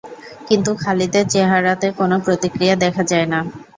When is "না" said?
3.27-3.39